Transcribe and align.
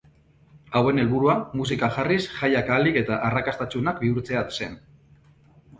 Hauen 0.79 1.01
helburua 1.03 1.35
musika 1.59 1.89
jarriz 1.99 2.19
jaiak 2.39 2.73
ahalik 2.75 2.99
eta 3.05 3.19
arrakastatsuenak 3.29 4.03
bihurtzea 4.07 4.45
zen. 4.59 4.79